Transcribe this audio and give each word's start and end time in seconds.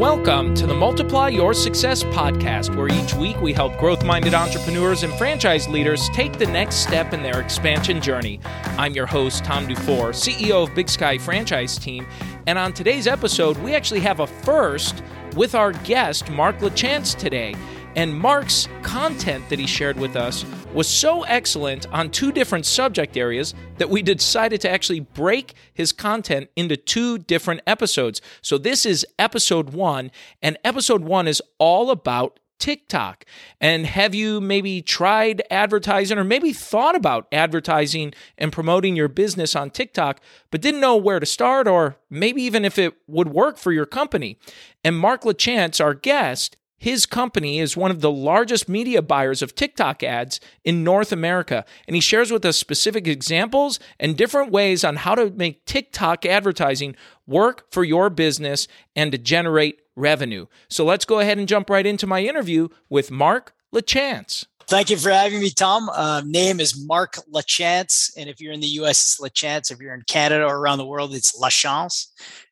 Welcome 0.00 0.54
to 0.54 0.66
the 0.66 0.72
Multiply 0.72 1.28
Your 1.28 1.52
Success 1.52 2.04
podcast, 2.04 2.74
where 2.74 2.88
each 2.88 3.12
week 3.12 3.38
we 3.42 3.52
help 3.52 3.76
growth 3.76 4.02
minded 4.02 4.32
entrepreneurs 4.32 5.02
and 5.02 5.12
franchise 5.12 5.68
leaders 5.68 6.08
take 6.14 6.38
the 6.38 6.46
next 6.46 6.76
step 6.76 7.12
in 7.12 7.22
their 7.22 7.38
expansion 7.38 8.00
journey. 8.00 8.40
I'm 8.78 8.94
your 8.94 9.04
host, 9.04 9.44
Tom 9.44 9.66
Dufour, 9.66 10.12
CEO 10.12 10.66
of 10.66 10.74
Big 10.74 10.88
Sky 10.88 11.18
Franchise 11.18 11.76
Team. 11.76 12.06
And 12.46 12.58
on 12.58 12.72
today's 12.72 13.06
episode, 13.06 13.58
we 13.58 13.74
actually 13.74 14.00
have 14.00 14.20
a 14.20 14.26
first 14.26 15.02
with 15.36 15.54
our 15.54 15.72
guest, 15.72 16.30
Mark 16.30 16.60
LaChance, 16.60 17.14
today. 17.14 17.54
And 17.96 18.16
Mark's 18.16 18.68
content 18.82 19.48
that 19.48 19.58
he 19.58 19.66
shared 19.66 19.98
with 19.98 20.14
us 20.14 20.44
was 20.72 20.88
so 20.88 21.22
excellent 21.24 21.92
on 21.92 22.10
two 22.10 22.30
different 22.30 22.64
subject 22.66 23.16
areas 23.16 23.54
that 23.78 23.90
we 23.90 24.02
decided 24.02 24.60
to 24.60 24.70
actually 24.70 25.00
break 25.00 25.54
his 25.74 25.92
content 25.92 26.50
into 26.54 26.76
two 26.76 27.18
different 27.18 27.62
episodes. 27.66 28.20
So 28.42 28.58
this 28.58 28.86
is 28.86 29.04
episode 29.18 29.70
one, 29.70 30.12
and 30.40 30.56
episode 30.64 31.02
one 31.02 31.26
is 31.26 31.42
all 31.58 31.90
about 31.90 32.38
TikTok. 32.60 33.24
And 33.60 33.86
have 33.86 34.14
you 34.14 34.40
maybe 34.40 34.82
tried 34.82 35.42
advertising 35.50 36.18
or 36.18 36.24
maybe 36.24 36.52
thought 36.52 36.94
about 36.94 37.26
advertising 37.32 38.12
and 38.38 38.52
promoting 38.52 38.94
your 38.94 39.08
business 39.08 39.56
on 39.56 39.70
TikTok, 39.70 40.20
but 40.50 40.60
didn't 40.60 40.80
know 40.80 40.96
where 40.96 41.18
to 41.18 41.26
start 41.26 41.66
or 41.66 41.96
maybe 42.08 42.42
even 42.42 42.64
if 42.64 42.78
it 42.78 42.94
would 43.08 43.28
work 43.28 43.56
for 43.56 43.72
your 43.72 43.86
company? 43.86 44.38
And 44.84 44.96
Mark 44.96 45.22
LaChance, 45.22 45.82
our 45.82 45.94
guest, 45.94 46.56
his 46.80 47.04
company 47.04 47.58
is 47.58 47.76
one 47.76 47.90
of 47.90 48.00
the 48.00 48.10
largest 48.10 48.66
media 48.66 49.02
buyers 49.02 49.42
of 49.42 49.54
TikTok 49.54 50.02
ads 50.02 50.40
in 50.64 50.82
North 50.82 51.12
America, 51.12 51.66
and 51.86 51.94
he 51.94 52.00
shares 52.00 52.32
with 52.32 52.42
us 52.42 52.56
specific 52.56 53.06
examples 53.06 53.78
and 54.00 54.16
different 54.16 54.50
ways 54.50 54.82
on 54.82 54.96
how 54.96 55.14
to 55.14 55.30
make 55.30 55.66
TikTok 55.66 56.24
advertising 56.24 56.96
work 57.26 57.70
for 57.70 57.84
your 57.84 58.08
business 58.08 58.66
and 58.96 59.12
to 59.12 59.18
generate 59.18 59.82
revenue. 59.94 60.46
So 60.70 60.86
let's 60.86 61.04
go 61.04 61.18
ahead 61.18 61.36
and 61.36 61.46
jump 61.46 61.68
right 61.68 61.84
into 61.84 62.06
my 62.06 62.22
interview 62.22 62.68
with 62.88 63.10
Mark 63.10 63.54
LaChance. 63.74 64.46
Thank 64.66 64.90
you 64.90 64.96
for 64.96 65.10
having 65.10 65.40
me, 65.40 65.50
Tom. 65.50 65.88
Uh, 65.88 66.22
name 66.24 66.60
is 66.60 66.86
Mark 66.86 67.16
LaChance, 67.34 68.12
and 68.16 68.30
if 68.30 68.40
you're 68.40 68.52
in 68.52 68.60
the 68.60 68.66
U.S., 68.68 69.04
it's 69.04 69.20
LaChance. 69.20 69.72
If 69.72 69.80
you're 69.80 69.94
in 69.94 70.02
Canada 70.06 70.44
or 70.44 70.58
around 70.58 70.78
the 70.78 70.86
world, 70.86 71.12
it's 71.12 71.40
LaChance. 71.40 72.06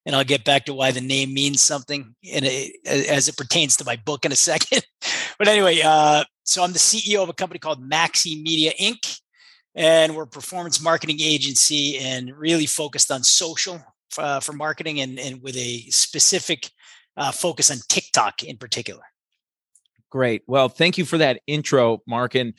And 0.05 0.17
I'll 0.17 0.25
get 0.25 0.45
back 0.45 0.65
to 0.65 0.75
why 0.75 0.91
the 0.91 1.01
name 1.01 1.33
means 1.33 1.63
something 1.63 2.15
in 2.25 2.45
a, 2.45 2.73
as 2.87 3.29
it 3.29 3.37
pertains 3.37 3.77
to 3.77 3.85
my 3.85 3.97
book 3.97 4.25
in 4.25 4.33
a 4.33 4.37
second. 4.51 4.85
but 5.39 5.47
anyway, 5.47 5.81
uh, 5.85 6.25
so 6.43 6.65
I'm 6.65 6.73
the 6.73 6.79
CEO 6.79 7.23
of 7.23 7.29
a 7.29 7.35
company 7.35 7.61
called 7.61 7.89
Maxi 7.89 8.43
Media 8.43 8.73
Inc., 8.81 9.21
and 9.75 10.17
we're 10.17 10.25
a 10.25 10.27
performance 10.27 10.83
marketing 10.83 11.19
agency 11.21 11.99
and 11.99 12.37
really 12.37 12.67
focused 12.67 13.13
on 13.13 13.23
social 13.23 13.81
uh, 14.19 14.41
for 14.41 14.53
marketing 14.53 15.01
and, 15.01 15.21
and 15.21 15.41
with 15.41 15.57
a 15.57 15.83
specific 15.91 16.71
uh, 17.17 17.31
focus 17.31 17.71
on 17.71 17.77
TikTok 17.89 18.43
in 18.43 18.57
particular. 18.57 19.03
Great. 20.11 20.43
Well, 20.47 20.71
thank 20.71 20.97
you 20.97 21.05
for 21.05 21.19
that 21.19 21.43
intro, 21.47 22.01
Mark. 22.07 22.35
And 22.35 22.55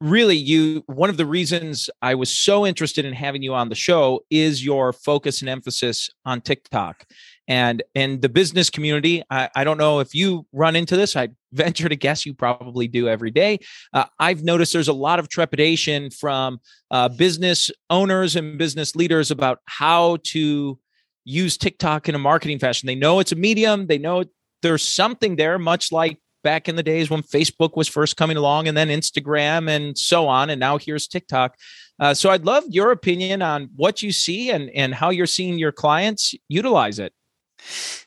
really, 0.00 0.36
you 0.36 0.84
one 0.86 1.10
of 1.10 1.16
the 1.16 1.26
reasons 1.26 1.90
I 2.02 2.14
was 2.14 2.30
so 2.30 2.64
interested 2.64 3.04
in 3.04 3.14
having 3.14 3.42
you 3.42 3.52
on 3.52 3.68
the 3.68 3.74
show 3.74 4.20
is 4.30 4.64
your 4.64 4.92
focus 4.92 5.40
and 5.40 5.48
emphasis 5.48 6.08
on 6.24 6.40
TikTok. 6.40 7.04
And 7.48 7.82
in 7.94 8.20
the 8.20 8.28
business 8.28 8.70
community, 8.70 9.22
I, 9.28 9.50
I 9.56 9.64
don't 9.64 9.76
know 9.76 9.98
if 9.98 10.14
you 10.14 10.46
run 10.52 10.76
into 10.76 10.96
this. 10.96 11.16
I 11.16 11.30
venture 11.52 11.88
to 11.88 11.96
guess 11.96 12.24
you 12.24 12.34
probably 12.34 12.88
do 12.88 13.08
every 13.08 13.30
day. 13.30 13.58
Uh, 13.92 14.04
I've 14.18 14.42
noticed 14.42 14.72
there's 14.72 14.88
a 14.88 14.92
lot 14.92 15.18
of 15.18 15.28
trepidation 15.28 16.10
from 16.10 16.60
uh, 16.90 17.08
business 17.08 17.70
owners 17.90 18.36
and 18.36 18.56
business 18.56 18.96
leaders 18.96 19.30
about 19.30 19.58
how 19.66 20.18
to 20.24 20.78
use 21.24 21.56
TikTok 21.56 22.08
in 22.08 22.14
a 22.14 22.18
marketing 22.18 22.58
fashion. 22.58 22.86
They 22.86 22.94
know 22.94 23.18
it's 23.18 23.32
a 23.32 23.36
medium. 23.36 23.86
They 23.86 23.98
know 23.98 24.24
there's 24.62 24.86
something 24.86 25.36
there, 25.36 25.58
much 25.58 25.92
like 25.92 26.18
back 26.44 26.68
in 26.68 26.76
the 26.76 26.82
days 26.84 27.10
when 27.10 27.22
Facebook 27.22 27.76
was 27.76 27.88
first 27.88 28.16
coming 28.16 28.36
along 28.36 28.68
and 28.68 28.76
then 28.76 28.88
Instagram 28.88 29.68
and 29.68 29.98
so 29.98 30.28
on. 30.28 30.50
And 30.50 30.60
now 30.60 30.78
here's 30.78 31.08
TikTok. 31.08 31.56
Uh, 31.98 32.14
so 32.14 32.30
I'd 32.30 32.44
love 32.44 32.62
your 32.68 32.92
opinion 32.92 33.42
on 33.42 33.70
what 33.74 34.02
you 34.02 34.12
see 34.12 34.50
and, 34.50 34.70
and 34.70 34.94
how 34.94 35.10
you're 35.10 35.26
seeing 35.26 35.58
your 35.58 35.72
clients 35.72 36.34
utilize 36.48 37.00
it. 37.00 37.12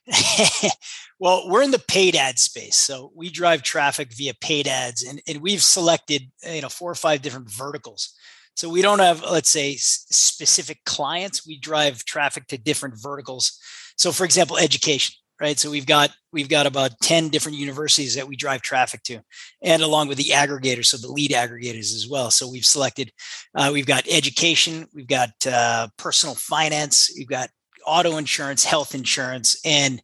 well, 1.19 1.49
we're 1.49 1.63
in 1.63 1.71
the 1.71 1.83
paid 1.87 2.15
ad 2.15 2.39
space. 2.39 2.75
So 2.75 3.11
we 3.15 3.29
drive 3.29 3.63
traffic 3.63 4.13
via 4.13 4.33
paid 4.39 4.67
ads 4.67 5.03
and, 5.03 5.21
and 5.27 5.41
we've 5.41 5.63
selected, 5.63 6.31
you 6.49 6.61
know, 6.61 6.69
four 6.69 6.91
or 6.91 6.95
five 6.95 7.21
different 7.21 7.51
verticals. 7.51 8.13
So 8.55 8.69
we 8.69 8.81
don't 8.81 8.99
have, 8.99 9.21
let's 9.23 9.51
say, 9.51 9.75
specific 9.75 10.83
clients. 10.85 11.45
We 11.45 11.59
drive 11.59 12.05
traffic 12.05 12.47
to 12.47 12.57
different 12.57 12.95
verticals. 13.01 13.59
So 13.97 14.11
for 14.11 14.25
example, 14.25 14.57
education 14.57 15.15
right? 15.39 15.57
So 15.57 15.69
we've 15.69 15.85
got 15.85 16.11
we've 16.31 16.49
got 16.49 16.65
about 16.65 16.99
10 17.01 17.29
different 17.29 17.57
universities 17.57 18.15
that 18.15 18.27
we 18.27 18.35
drive 18.35 18.61
traffic 18.61 19.03
to 19.03 19.21
and 19.61 19.81
along 19.81 20.07
with 20.07 20.17
the 20.17 20.31
aggregators 20.33 20.85
so 20.85 20.97
the 20.97 21.11
lead 21.11 21.31
aggregators 21.31 21.95
as 21.95 22.07
well. 22.09 22.31
So 22.31 22.49
we've 22.49 22.65
selected 22.65 23.11
uh, 23.55 23.69
we've 23.73 23.85
got 23.85 24.07
education 24.09 24.87
we've 24.93 25.07
got 25.07 25.31
uh, 25.45 25.87
personal 25.97 26.35
finance 26.35 27.11
we've 27.17 27.27
got 27.27 27.49
auto 27.85 28.17
insurance 28.17 28.65
health 28.65 28.93
insurance 28.93 29.59
and 29.63 30.01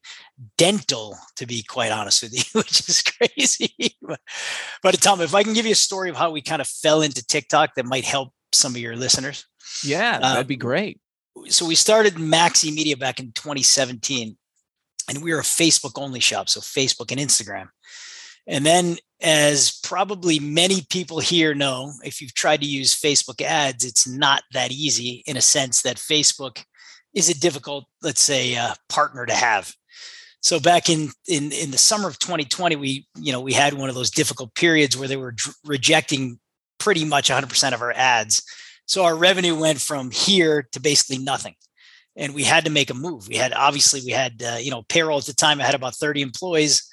dental 0.58 1.18
to 1.36 1.46
be 1.46 1.64
quite 1.64 1.92
honest 1.92 2.24
with 2.24 2.34
you 2.34 2.44
which 2.60 2.88
is 2.88 3.02
crazy. 3.04 3.96
But, 4.02 4.20
but 4.82 5.02
tom 5.02 5.22
if 5.22 5.36
i 5.36 5.44
can 5.44 5.54
give 5.54 5.66
you 5.66 5.74
a 5.74 5.76
story 5.76 6.10
of 6.10 6.16
how 6.16 6.32
we 6.32 6.42
kind 6.42 6.62
of 6.62 6.68
fell 6.68 7.02
into 7.02 7.26
tiktok 7.26 7.76
that 7.76 7.86
might 7.86 8.06
help 8.06 8.32
some 8.52 8.74
of 8.74 8.82
your 8.82 8.96
listeners. 8.96 9.46
Yeah 9.84 10.20
that'd 10.20 10.42
um, 10.42 10.48
be 10.48 10.56
great. 10.56 11.00
so 11.48 11.66
we 11.66 11.76
started 11.76 12.16
maxi 12.16 12.74
media 12.74 12.96
back 12.96 13.20
in 13.20 13.32
2017 13.32 14.38
and 15.14 15.24
we 15.24 15.34
were 15.34 15.40
a 15.40 15.44
Facebook 15.44 16.02
only 16.02 16.20
shop, 16.20 16.50
so 16.50 16.60
Facebook 16.60 17.12
and 17.12 17.20
Instagram. 17.20 17.70
And 18.48 18.66
then, 18.66 18.98
as 19.22 19.80
probably 19.84 20.40
many 20.40 20.86
people 20.90 21.20
here 21.20 21.56
know, 21.56 21.94
if 22.04 22.22
you've 22.22 22.34
tried 22.34 22.62
to 22.62 22.68
use 22.68 22.94
Facebook 22.94 23.42
ads, 23.42 23.86
it's 23.86 24.08
not 24.08 24.44
that 24.52 24.72
easy 24.72 25.24
in 25.26 25.38
a 25.38 25.42
sense 25.42 25.82
that 25.84 25.96
Facebook 25.96 26.64
is 27.14 27.30
a 27.30 27.40
difficult, 27.40 27.86
let's 28.02 28.22
say, 28.22 28.56
uh, 28.58 28.74
partner 28.90 29.26
to 29.26 29.34
have. 29.34 29.74
So 30.42 30.60
back 30.60 30.90
in, 30.90 31.10
in 31.28 31.54
in 31.54 31.72
the 31.72 31.78
summer 31.78 32.10
of 32.10 32.20
2020, 32.20 32.76
we 32.76 33.08
you 33.18 33.32
know 33.32 33.40
we 33.40 33.54
had 33.54 33.74
one 33.74 33.88
of 33.88 33.96
those 33.96 34.12
difficult 34.12 34.54
periods 34.56 34.98
where 34.98 35.08
they 35.08 35.16
were 35.16 35.32
dr- 35.32 35.56
rejecting 35.64 36.40
pretty 36.80 37.06
much 37.06 37.30
100% 37.30 37.74
of 37.74 37.82
our 37.82 37.94
ads. 37.94 38.44
So 38.86 39.06
our 39.06 39.16
revenue 39.16 39.58
went 39.58 39.80
from 39.80 40.12
here 40.12 40.68
to 40.74 40.82
basically 40.82 41.24
nothing 41.24 41.56
and 42.16 42.34
we 42.34 42.44
had 42.44 42.66
to 42.66 42.72
make 42.72 42.90
a 42.90 42.96
move. 42.96 43.28
We 43.28 43.36
had 43.36 43.54
obviously 43.54 44.02
we 44.06 44.12
had 44.12 44.42
uh, 44.44 44.58
you 44.60 44.72
know 44.72 44.84
payroll 44.84 45.18
at 45.18 45.26
the 45.26 45.34
time. 45.34 45.60
I 45.60 45.66
had 45.66 45.76
about 45.76 45.96
thirty 45.96 46.22
employees, 46.22 46.88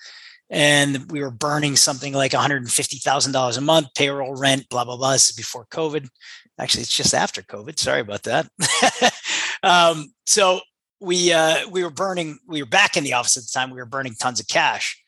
and 0.49 1.11
we 1.11 1.21
were 1.21 1.31
burning 1.31 1.77
something 1.77 2.13
like 2.13 2.33
one 2.33 2.43
hundred 2.43 2.63
and 2.63 2.71
fifty 2.71 2.99
thousand 2.99 3.33
dollars 3.33 3.57
a 3.57 3.61
month, 3.61 3.89
payroll, 3.97 4.35
rent, 4.35 4.69
blah 4.69 4.85
blah 4.85 4.97
blah. 4.97 5.13
This 5.13 5.31
is 5.31 5.37
before 5.37 5.67
COVID. 5.67 6.09
Actually, 6.59 6.83
it's 6.83 6.97
just 6.97 7.15
after 7.15 7.43
COVID. 7.43 7.79
Sorry 7.79 8.01
about 8.01 8.23
that. 8.25 8.49
um, 9.63 10.13
so 10.27 10.61
we 11.01 11.33
uh, 11.33 11.69
we 11.69 11.83
were 11.83 11.91
burning. 11.91 12.39
We 12.47 12.63
were 12.63 12.69
back 12.69 12.97
in 12.97 13.05
the 13.05 13.15
office 13.15 13.37
at 13.37 13.45
the 13.45 13.51
time. 13.53 13.71
We 13.71 13.79
were 13.79 13.87
burning 13.87 14.15
tons 14.15 14.41
of 14.41 14.49
cash. 14.49 15.03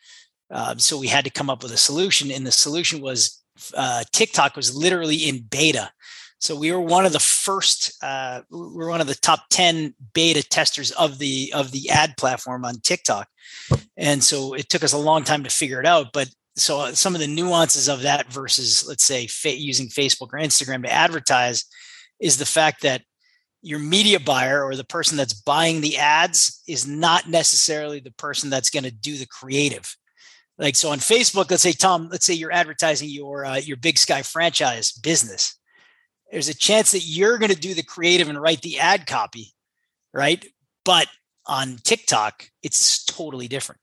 Um, 0.51 0.79
so 0.79 0.99
we 0.99 1.09
had 1.09 1.25
to 1.25 1.31
come 1.31 1.49
up 1.49 1.63
with 1.63 1.73
a 1.73 1.79
solution, 1.79 2.31
and 2.31 2.47
the 2.47 2.53
solution 2.53 3.01
was 3.01 3.43
uh, 3.75 4.05
TikTok 4.13 4.57
was 4.57 4.75
literally 4.75 5.17
in 5.17 5.43
beta 5.43 5.91
so 6.43 6.57
we 6.57 6.73
were 6.73 6.81
one 6.81 7.07
of 7.07 7.13
the 7.13 7.21
first. 7.21 8.03
Uh, 8.03 8.41
we 8.51 8.59
were 8.59 8.89
one 8.89 9.01
of 9.01 9.07
the 9.07 9.15
top 9.15 9.45
ten 9.49 9.95
beta 10.13 10.43
testers 10.43 10.91
of 10.91 11.19
the 11.19 11.53
of 11.55 11.71
the 11.71 11.89
ad 11.89 12.17
platform 12.17 12.65
on 12.65 12.81
TikTok, 12.81 13.29
and 13.97 14.23
so 14.25 14.55
it 14.55 14.69
took 14.69 14.83
us 14.83 14.93
a 14.93 14.99
long 14.99 15.23
time 15.23 15.45
to 15.45 15.51
figure 15.51 15.79
it 15.79 15.87
out. 15.87 16.09
But 16.13 16.29
so 16.57 16.81
uh, 16.81 16.95
some 16.95 17.15
of 17.15 17.21
the 17.21 17.29
nuances 17.29 17.89
of 17.89 18.03
that 18.03 18.27
versus, 18.33 18.85
let's 18.89 19.05
say, 19.05 19.29
fa- 19.29 19.57
using 19.57 19.87
Facebook 19.87 20.33
or 20.33 20.41
Instagram 20.41 20.83
to 20.83 20.93
advertise 20.93 21.65
is 22.19 22.39
the 22.39 22.45
fact 22.45 22.83
that 22.83 23.03
your 23.63 23.79
media 23.79 24.19
buyer 24.19 24.65
or 24.65 24.75
the 24.75 24.83
person 24.83 25.17
that's 25.17 25.35
buying 25.35 25.81
the 25.81 25.97
ads 25.97 26.61
is 26.67 26.89
not 26.89 27.29
necessarily 27.29 28.01
the 28.01 28.11
person 28.11 28.51
that's 28.51 28.71
going 28.71 28.83
to 28.83 28.91
do 28.91 29.17
the 29.17 29.27
creative. 29.27 29.97
Like 30.59 30.75
so 30.75 30.91
on 30.91 30.99
Facebook, 30.99 31.53
let's 31.53 31.63
say 31.63 31.71
Tom, 31.71 32.09
let's 32.11 32.27
say 32.27 32.35
you're 32.35 32.51
advertising 32.51 33.11
your 33.11 33.45
uh, 33.45 33.59
your 33.59 33.77
Big 33.77 33.97
Sky 33.97 34.23
franchise 34.23 34.91
business 34.91 35.57
there's 36.33 36.49
a 36.49 36.55
chance 36.55 36.93
that 36.93 37.05
you're 37.05 37.39
going 37.39 37.53
to 37.53 37.57
do 37.57 37.75
the 37.75 37.83
creative 37.83 38.29
and 38.29 38.41
write 38.41 38.63
the 38.63 38.81
ad 38.81 39.07
copy, 39.07 39.53
right? 40.13 40.45
But 40.85 41.07
on 41.47 41.77
TikTok, 41.85 42.49
it's 42.63 43.05
totally 43.05 43.47
different. 43.47 43.81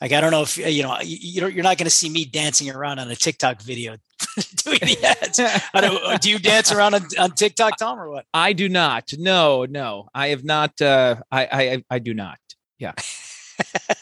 Like 0.00 0.12
I 0.12 0.20
don't 0.20 0.32
know 0.32 0.42
if 0.42 0.56
you 0.56 0.82
know 0.82 0.98
you 1.00 1.46
you're 1.46 1.62
not 1.62 1.78
going 1.78 1.84
to 1.84 1.90
see 1.90 2.10
me 2.10 2.24
dancing 2.24 2.68
around 2.68 2.98
on 2.98 3.08
a 3.08 3.14
TikTok 3.14 3.62
video 3.62 3.92
doing 4.64 4.80
the 4.80 5.16
ads. 5.22 5.38
I 5.72 5.80
don't, 5.80 6.20
do 6.20 6.28
you 6.28 6.40
dance 6.40 6.72
around 6.72 6.94
on, 6.94 7.02
on 7.20 7.30
TikTok, 7.30 7.76
Tom, 7.76 8.00
or 8.00 8.10
what? 8.10 8.26
I 8.34 8.52
do 8.52 8.68
not. 8.68 9.12
No, 9.16 9.64
no, 9.64 10.08
I 10.12 10.28
have 10.28 10.42
not. 10.42 10.80
Uh, 10.80 11.16
I, 11.30 11.46
I 11.52 11.84
I 11.88 11.98
do 12.00 12.14
not. 12.14 12.38
Yeah. 12.80 12.94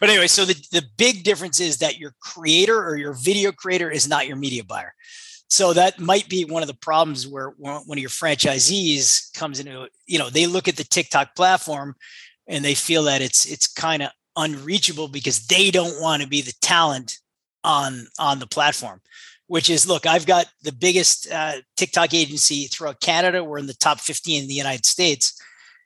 but 0.00 0.08
anyway, 0.08 0.28
so 0.28 0.46
the, 0.46 0.54
the 0.72 0.84
big 0.96 1.24
difference 1.24 1.60
is 1.60 1.78
that 1.78 1.98
your 1.98 2.14
creator 2.20 2.82
or 2.82 2.96
your 2.96 3.12
video 3.12 3.52
creator 3.52 3.90
is 3.90 4.08
not 4.08 4.26
your 4.26 4.36
media 4.36 4.64
buyer. 4.64 4.94
So 5.50 5.72
that 5.72 5.98
might 5.98 6.28
be 6.28 6.44
one 6.44 6.62
of 6.62 6.68
the 6.68 6.74
problems 6.74 7.26
where 7.26 7.50
one 7.56 7.82
of 7.90 7.98
your 7.98 8.10
franchisees 8.10 9.32
comes 9.32 9.60
into, 9.60 9.88
you 10.06 10.18
know, 10.18 10.28
they 10.28 10.46
look 10.46 10.68
at 10.68 10.76
the 10.76 10.84
TikTok 10.84 11.34
platform 11.34 11.94
and 12.46 12.64
they 12.64 12.74
feel 12.74 13.04
that 13.04 13.22
it's 13.22 13.46
it's 13.46 13.66
kind 13.66 14.02
of 14.02 14.10
unreachable 14.36 15.08
because 15.08 15.46
they 15.46 15.70
don't 15.70 16.00
want 16.00 16.22
to 16.22 16.28
be 16.28 16.40
the 16.40 16.54
talent 16.60 17.18
on 17.64 18.06
on 18.18 18.38
the 18.38 18.46
platform 18.46 19.00
which 19.48 19.68
is 19.68 19.86
look 19.86 20.06
i've 20.06 20.26
got 20.26 20.46
the 20.62 20.72
biggest 20.72 21.30
uh, 21.32 21.54
tiktok 21.76 22.14
agency 22.14 22.66
throughout 22.66 23.00
canada. 23.00 23.42
We're 23.42 23.58
in 23.58 23.66
the 23.66 23.74
top 23.74 23.98
15 23.98 24.42
in 24.42 24.48
the 24.48 24.54
united 24.54 24.86
states. 24.86 25.40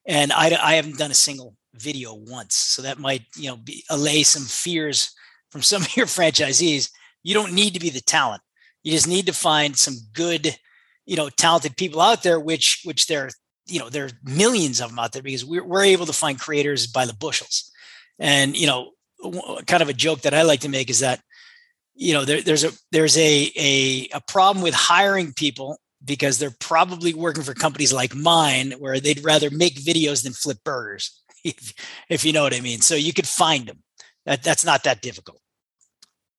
And 0.06 0.32
I, 0.32 0.56
I 0.60 0.74
haven't 0.74 0.98
done 0.98 1.10
a 1.10 1.14
single 1.14 1.54
video 1.74 2.14
once. 2.14 2.56
So 2.56 2.82
that 2.82 2.98
might 2.98 3.22
you 3.36 3.48
know 3.48 3.56
be, 3.56 3.84
allay 3.88 4.22
some 4.22 4.42
fears 4.42 5.14
from 5.50 5.62
some 5.62 5.82
of 5.82 5.96
your 5.96 6.06
franchisees. 6.06 6.90
You 7.22 7.34
don't 7.34 7.52
need 7.52 7.74
to 7.74 7.80
be 7.80 7.90
the 7.90 8.00
talent 8.00 8.42
you 8.82 8.92
just 8.92 9.08
need 9.08 9.26
to 9.26 9.32
find 9.32 9.76
some 9.76 9.96
good 10.12 10.56
you 11.06 11.16
know 11.16 11.28
talented 11.28 11.76
people 11.76 12.00
out 12.00 12.22
there 12.22 12.38
which 12.38 12.82
which 12.84 13.06
there 13.06 13.30
you 13.66 13.78
know 13.78 13.88
there 13.88 14.06
are 14.06 14.10
millions 14.24 14.80
of 14.80 14.90
them 14.90 14.98
out 14.98 15.12
there 15.12 15.22
because 15.22 15.44
we're, 15.44 15.64
we're 15.64 15.84
able 15.84 16.06
to 16.06 16.12
find 16.12 16.40
creators 16.40 16.86
by 16.86 17.06
the 17.06 17.14
bushels. 17.14 17.70
And 18.18 18.56
you 18.56 18.66
know 18.66 18.90
kind 19.66 19.82
of 19.82 19.88
a 19.88 19.92
joke 19.92 20.22
that 20.22 20.34
i 20.34 20.42
like 20.42 20.58
to 20.60 20.68
make 20.68 20.90
is 20.90 20.98
that 20.98 21.20
you 21.94 22.12
know 22.12 22.24
there, 22.24 22.42
there's 22.42 22.64
a 22.64 22.72
there's 22.90 23.16
a, 23.16 23.52
a 23.56 24.08
a 24.12 24.20
problem 24.26 24.62
with 24.64 24.74
hiring 24.74 25.32
people 25.32 25.78
because 26.04 26.38
they're 26.38 26.54
probably 26.58 27.14
working 27.14 27.44
for 27.44 27.54
companies 27.54 27.92
like 27.92 28.14
mine 28.16 28.72
where 28.80 28.98
they'd 28.98 29.24
rather 29.24 29.48
make 29.50 29.74
videos 29.76 30.24
than 30.24 30.32
flip 30.32 30.58
burgers 30.64 31.22
if, 31.44 31.72
if 32.08 32.24
you 32.24 32.32
know 32.32 32.42
what 32.42 32.54
i 32.54 32.60
mean. 32.60 32.80
So 32.80 32.94
you 32.96 33.12
could 33.12 33.28
find 33.28 33.66
them 33.66 33.82
that 34.26 34.42
that's 34.42 34.64
not 34.64 34.82
that 34.84 35.02
difficult 35.02 35.41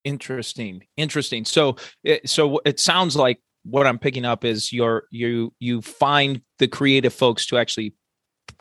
interesting 0.04 0.82
interesting. 0.96 1.44
So 1.44 1.76
it, 2.02 2.28
so 2.28 2.60
it 2.64 2.78
sounds 2.80 3.16
like 3.16 3.40
what 3.64 3.86
i'm 3.86 3.98
picking 3.98 4.24
up 4.24 4.44
is 4.44 4.72
your 4.72 5.04
you 5.10 5.52
you 5.58 5.80
find 5.80 6.42
the 6.58 6.68
creative 6.68 7.12
folks 7.12 7.46
to 7.46 7.56
actually 7.56 7.94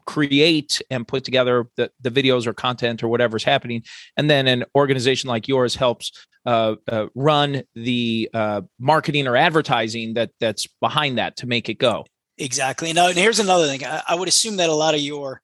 create 0.06 0.82
and 0.90 1.08
put 1.08 1.24
together 1.24 1.68
the, 1.78 1.90
the 2.02 2.10
videos 2.10 2.46
or 2.46 2.54
content 2.54 3.04
or 3.04 3.08
whatever's 3.08 3.44
happening 3.44 3.84
and 4.18 4.30
then 4.30 4.48
an 4.48 4.64
organization 4.76 5.30
like 5.30 5.48
yours 5.48 5.76
helps 5.76 6.12
uh, 6.46 6.76
uh, 6.90 7.08
run 7.16 7.64
the 7.76 8.30
uh, 8.34 8.62
marketing 8.80 9.28
or 9.28 9.38
advertising 9.38 10.14
that 10.16 10.32
that's 10.40 10.68
behind 10.82 11.18
that 11.18 11.38
to 11.38 11.48
make 11.48 11.70
it 11.70 11.76
go. 11.76 12.06
Exactly. 12.38 12.92
Now 12.92 13.08
and 13.08 13.18
here's 13.18 13.40
another 13.40 13.66
thing. 13.68 13.86
I, 13.86 14.02
I, 14.10 14.16
would 14.16 14.28
assume 14.28 14.58
that 14.58 14.70
a 14.70 14.74
lot 14.74 14.94
of 14.94 15.00
your 15.00 15.42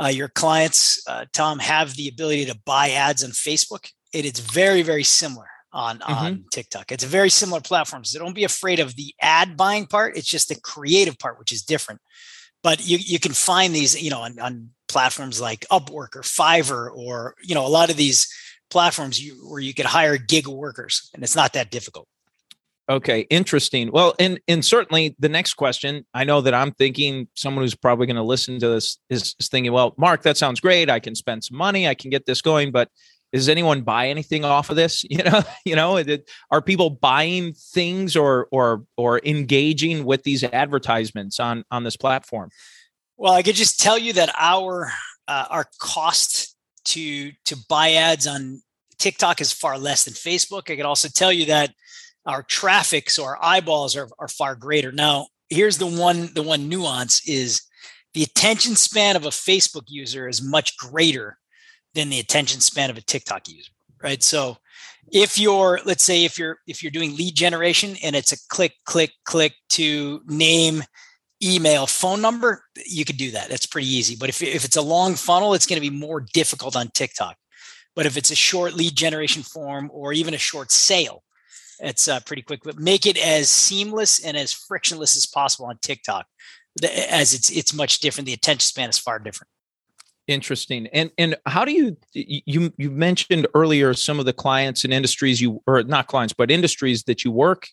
uh, 0.00 0.08
your 0.08 0.28
clients 0.28 1.00
uh, 1.06 1.26
tom 1.32 1.58
have 1.58 1.94
the 1.94 2.08
ability 2.08 2.46
to 2.46 2.58
buy 2.66 2.90
ads 2.90 3.22
on 3.22 3.30
facebook 3.30 3.88
it 4.12 4.24
is 4.24 4.40
very 4.40 4.82
very 4.82 5.04
similar 5.04 5.46
on 5.76 5.98
mm-hmm. 5.98 6.12
on 6.12 6.44
tiktok. 6.50 6.90
It's 6.90 7.04
a 7.04 7.08
very 7.08 7.28
similar 7.28 7.60
platform 7.60 8.04
so 8.04 8.18
don't 8.18 8.34
be 8.34 8.44
afraid 8.44 8.80
of 8.80 8.96
the 8.96 9.14
ad 9.20 9.56
buying 9.56 9.86
part. 9.86 10.16
It's 10.16 10.28
just 10.28 10.48
the 10.48 10.58
creative 10.60 11.18
part 11.18 11.38
which 11.38 11.52
is 11.52 11.62
different. 11.62 12.00
But 12.62 12.84
you, 12.88 12.98
you 12.98 13.20
can 13.20 13.32
find 13.32 13.74
these 13.74 14.00
you 14.02 14.10
know 14.10 14.20
on, 14.20 14.38
on 14.40 14.70
platforms 14.88 15.40
like 15.40 15.66
upwork 15.70 16.16
or 16.16 16.22
fiverr 16.22 16.90
or 16.94 17.34
you 17.42 17.54
know 17.54 17.66
a 17.66 17.68
lot 17.68 17.90
of 17.90 17.96
these 17.96 18.26
platforms 18.70 19.22
you, 19.22 19.34
where 19.48 19.60
you 19.60 19.74
could 19.74 19.86
hire 19.86 20.16
gig 20.16 20.48
workers 20.48 21.10
and 21.14 21.22
it's 21.22 21.36
not 21.36 21.52
that 21.52 21.70
difficult. 21.70 22.08
Okay 22.88 23.26
interesting. 23.28 23.90
Well 23.92 24.14
and 24.18 24.40
and 24.48 24.64
certainly 24.64 25.14
the 25.18 25.28
next 25.28 25.54
question 25.54 26.06
i 26.14 26.24
know 26.24 26.40
that 26.40 26.54
i'm 26.54 26.72
thinking 26.72 27.28
someone 27.34 27.64
who's 27.64 27.74
probably 27.74 28.06
going 28.06 28.16
to 28.16 28.22
listen 28.22 28.58
to 28.60 28.68
this 28.68 28.98
is, 29.10 29.34
is 29.38 29.48
thinking 29.48 29.72
well 29.72 29.94
mark 29.98 30.22
that 30.22 30.38
sounds 30.38 30.60
great. 30.60 30.88
I 30.88 31.00
can 31.00 31.14
spend 31.14 31.44
some 31.44 31.58
money. 31.58 31.86
I 31.86 31.94
can 31.94 32.10
get 32.10 32.24
this 32.24 32.40
going. 32.40 32.72
But 32.72 32.88
does 33.36 33.48
anyone 33.48 33.82
buy 33.82 34.08
anything 34.08 34.44
off 34.44 34.70
of 34.70 34.76
this? 34.76 35.04
You 35.16 35.22
know 35.22 35.42
you 35.64 35.76
know 35.76 36.02
are 36.50 36.60
people 36.60 36.90
buying 36.90 37.54
things 37.54 38.16
or 38.16 38.48
or 38.50 38.84
or 38.96 39.20
engaging 39.24 40.04
with 40.04 40.24
these 40.24 40.44
advertisements 40.44 41.40
on 41.40 41.64
on 41.70 41.84
this 41.84 41.96
platform? 41.96 42.50
Well 43.16 43.32
i 43.32 43.42
could 43.42 43.54
just 43.54 43.80
tell 43.80 43.98
you 43.98 44.12
that 44.14 44.34
our 44.36 44.90
uh, 45.28 45.46
our 45.50 45.66
cost 45.78 46.54
to 46.86 47.32
to 47.46 47.56
buy 47.68 47.92
ads 47.92 48.26
on 48.26 48.60
tiktok 48.98 49.40
is 49.40 49.52
far 49.52 49.78
less 49.78 50.04
than 50.04 50.14
facebook. 50.14 50.70
I 50.70 50.76
could 50.76 50.86
also 50.86 51.08
tell 51.08 51.32
you 51.32 51.46
that 51.46 51.70
our 52.26 52.42
traffic 52.42 53.08
so 53.08 53.24
our 53.24 53.38
eyeballs 53.42 53.96
are, 53.96 54.08
are 54.18 54.28
far 54.28 54.54
greater. 54.54 54.92
Now 54.92 55.28
here's 55.48 55.78
the 55.78 55.86
one 55.86 56.32
the 56.34 56.42
one 56.42 56.68
nuance 56.68 57.26
is 57.28 57.62
the 58.14 58.22
attention 58.22 58.76
span 58.76 59.16
of 59.16 59.24
a 59.24 59.30
facebook 59.30 59.84
user 59.88 60.28
is 60.28 60.42
much 60.42 60.76
greater 60.76 61.38
than 61.96 62.10
the 62.10 62.20
attention 62.20 62.60
span 62.60 62.90
of 62.90 62.96
a 62.96 63.00
TikTok 63.00 63.48
user, 63.48 63.72
right? 64.02 64.22
So 64.22 64.58
if 65.12 65.38
you're 65.38 65.80
let's 65.84 66.04
say 66.04 66.24
if 66.24 66.38
you're 66.38 66.58
if 66.66 66.82
you're 66.82 66.92
doing 66.92 67.16
lead 67.16 67.34
generation 67.34 67.96
and 68.02 68.14
it's 68.14 68.32
a 68.32 68.48
click 68.48 68.74
click 68.84 69.12
click 69.24 69.54
to 69.70 70.20
name 70.26 70.84
email 71.42 71.86
phone 71.86 72.20
number 72.20 72.62
you 72.86 73.04
could 73.04 73.16
do 73.16 73.30
that. 73.32 73.48
That's 73.48 73.66
pretty 73.66 73.88
easy. 73.88 74.16
But 74.16 74.28
if, 74.28 74.42
if 74.42 74.64
it's 74.64 74.76
a 74.76 74.82
long 74.82 75.14
funnel 75.14 75.54
it's 75.54 75.66
going 75.66 75.80
to 75.80 75.90
be 75.90 75.96
more 75.96 76.24
difficult 76.32 76.76
on 76.76 76.88
tiktok. 76.88 77.36
But 77.94 78.06
if 78.06 78.16
it's 78.16 78.30
a 78.30 78.36
short 78.36 78.74
lead 78.74 78.96
generation 78.96 79.42
form 79.42 79.90
or 79.92 80.12
even 80.12 80.34
a 80.34 80.38
short 80.38 80.70
sale 80.70 81.22
it's 81.78 82.08
uh, 82.08 82.20
pretty 82.20 82.42
quick. 82.42 82.60
But 82.64 82.78
make 82.78 83.06
it 83.06 83.18
as 83.18 83.50
seamless 83.50 84.24
and 84.24 84.36
as 84.36 84.52
frictionless 84.52 85.16
as 85.16 85.26
possible 85.26 85.66
on 85.66 85.78
tiktok. 85.82 86.26
As 87.10 87.32
it's 87.32 87.50
it's 87.50 87.74
much 87.74 88.00
different. 88.00 88.26
The 88.26 88.34
attention 88.34 88.60
span 88.60 88.90
is 88.90 88.98
far 88.98 89.18
different 89.18 89.50
Interesting. 90.28 90.88
And 90.88 91.10
and 91.18 91.36
how 91.46 91.64
do 91.64 91.72
you 91.72 91.96
you 92.12 92.72
you 92.76 92.90
mentioned 92.90 93.46
earlier 93.54 93.94
some 93.94 94.18
of 94.18 94.26
the 94.26 94.32
clients 94.32 94.82
and 94.82 94.92
industries 94.92 95.40
you 95.40 95.62
or 95.68 95.84
not 95.84 96.08
clients 96.08 96.32
but 96.32 96.50
industries 96.50 97.04
that 97.04 97.24
you 97.24 97.30
work 97.30 97.68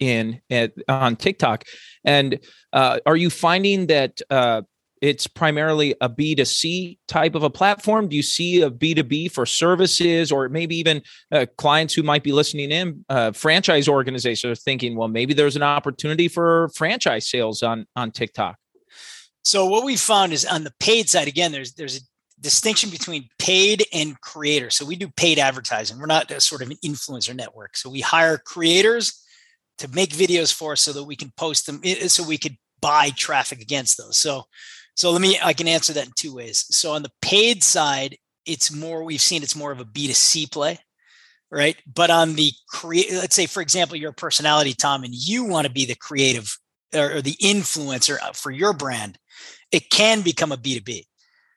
in 0.00 0.40
at 0.50 0.72
on 0.86 1.16
TikTok, 1.16 1.64
and 2.04 2.40
uh, 2.74 2.98
are 3.06 3.16
you 3.16 3.30
finding 3.30 3.86
that 3.86 4.20
uh, 4.28 4.62
it's 5.00 5.26
primarily 5.26 5.94
a 6.00 6.08
B2C 6.10 6.98
type 7.08 7.34
of 7.34 7.42
a 7.42 7.50
platform? 7.50 8.08
Do 8.08 8.16
you 8.16 8.22
see 8.22 8.62
a 8.62 8.70
B2B 8.70 9.30
for 9.30 9.46
services 9.46 10.30
or 10.30 10.48
maybe 10.48 10.76
even 10.76 11.02
uh, 11.32 11.46
clients 11.56 11.94
who 11.94 12.02
might 12.02 12.22
be 12.22 12.32
listening 12.32 12.70
in, 12.70 13.04
uh, 13.08 13.32
franchise 13.32 13.86
organizations 13.86 14.50
are 14.50 14.60
thinking, 14.62 14.96
well, 14.96 15.08
maybe 15.08 15.34
there's 15.34 15.56
an 15.56 15.62
opportunity 15.62 16.28
for 16.28 16.70
franchise 16.74 17.28
sales 17.28 17.62
on, 17.62 17.86
on 17.94 18.12
TikTok? 18.12 18.56
So 19.44 19.66
what 19.66 19.84
we 19.84 19.96
found 19.96 20.32
is 20.32 20.44
on 20.44 20.64
the 20.64 20.72
paid 20.80 21.08
side, 21.08 21.28
again, 21.28 21.52
there's 21.52 21.74
there's 21.74 21.98
a 21.98 22.00
distinction 22.40 22.90
between 22.90 23.28
paid 23.38 23.84
and 23.92 24.20
creator. 24.20 24.70
So 24.70 24.84
we 24.84 24.96
do 24.96 25.08
paid 25.08 25.38
advertising. 25.38 25.98
We're 25.98 26.06
not 26.06 26.30
sort 26.42 26.62
of 26.62 26.70
an 26.70 26.78
influencer 26.84 27.34
network. 27.36 27.76
So 27.76 27.90
we 27.90 28.00
hire 28.00 28.38
creators 28.38 29.22
to 29.78 29.88
make 29.88 30.10
videos 30.10 30.52
for 30.52 30.72
us 30.72 30.80
so 30.80 30.92
that 30.92 31.04
we 31.04 31.16
can 31.16 31.32
post 31.36 31.66
them 31.66 31.82
so 32.08 32.24
we 32.24 32.38
could 32.38 32.56
buy 32.80 33.10
traffic 33.10 33.60
against 33.60 33.98
those. 33.98 34.18
So 34.18 34.44
so 34.96 35.10
let 35.10 35.20
me 35.20 35.38
I 35.42 35.52
can 35.52 35.68
answer 35.68 35.92
that 35.92 36.06
in 36.06 36.12
two 36.16 36.34
ways. 36.34 36.64
So 36.70 36.92
on 36.92 37.02
the 37.02 37.12
paid 37.20 37.62
side, 37.62 38.16
it's 38.46 38.72
more 38.72 39.04
we've 39.04 39.20
seen 39.20 39.42
it's 39.42 39.56
more 39.56 39.72
of 39.72 39.80
a 39.80 39.84
B2C 39.84 40.50
play, 40.50 40.78
right? 41.50 41.76
But 41.92 42.10
on 42.10 42.34
the 42.34 42.52
create 42.68 43.12
let's 43.12 43.36
say 43.36 43.46
for 43.46 43.60
example 43.60 43.96
you're 43.96 44.10
a 44.10 44.14
personality 44.14 44.72
Tom 44.72 45.04
and 45.04 45.14
you 45.14 45.44
want 45.44 45.66
to 45.66 45.72
be 45.72 45.84
the 45.84 45.96
creative 45.96 46.58
or, 46.94 47.16
or 47.16 47.22
the 47.22 47.36
influencer 47.42 48.18
uh, 48.22 48.32
for 48.32 48.50
your 48.50 48.72
brand 48.72 49.18
it 49.74 49.90
can 49.90 50.22
become 50.22 50.52
a 50.52 50.56
B2B. 50.56 51.04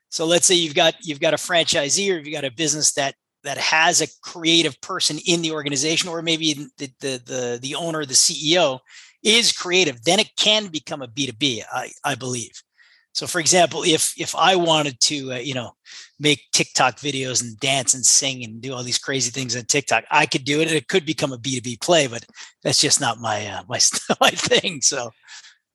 So 0.10 0.26
let's 0.26 0.48
say 0.48 0.56
you've 0.56 0.74
got 0.74 0.96
you've 1.02 1.20
got 1.20 1.36
a 1.36 1.38
franchisee 1.38 2.12
or 2.12 2.18
you've 2.18 2.34
got 2.34 2.46
a 2.46 2.52
business 2.52 2.94
that 2.94 3.14
that 3.44 3.58
has 3.58 4.02
a 4.02 4.08
creative 4.22 4.80
person 4.82 5.20
in 5.26 5.42
the 5.42 5.52
organization, 5.52 6.10
or 6.10 6.22
maybe 6.22 6.54
the 6.78 6.92
the 7.00 7.22
the, 7.26 7.60
the 7.62 7.76
owner, 7.76 8.06
the 8.06 8.14
CEO 8.14 8.80
is 9.24 9.52
creative, 9.52 10.04
then 10.04 10.20
it 10.20 10.32
can 10.38 10.68
become 10.68 11.02
a 11.02 11.08
B2B, 11.08 11.64
I, 11.72 11.92
I 12.04 12.16
believe. 12.16 12.52
So 13.18 13.26
for 13.26 13.40
example, 13.40 13.82
if 13.84 14.14
if 14.16 14.36
I 14.36 14.56
wanted 14.56 15.00
to, 15.06 15.34
uh, 15.34 15.38
you 15.38 15.56
know, 15.56 15.72
make 16.20 16.40
TikTok 16.54 16.98
videos 16.98 17.42
and 17.42 17.60
dance 17.60 17.96
and 17.96 18.06
sing 18.06 18.44
and 18.44 18.62
do 18.62 18.76
all 18.76 18.84
these 18.84 19.00
crazy 19.00 19.32
things 19.32 19.56
on 19.56 19.64
TikTok, 19.64 20.04
I 20.12 20.28
could 20.28 20.46
do 20.46 20.62
it. 20.62 20.68
And 20.68 20.78
it 20.78 20.88
could 20.88 21.04
become 21.04 21.34
a 21.34 21.38
B2B 21.40 21.82
play, 21.82 22.06
but 22.06 22.24
that's 22.62 22.80
just 22.80 23.02
not 23.02 23.20
my 23.20 23.48
uh, 23.48 23.64
my 23.68 23.80
my 24.22 24.30
thing. 24.30 24.82
So 24.82 25.10